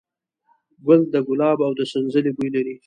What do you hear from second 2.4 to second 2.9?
لري.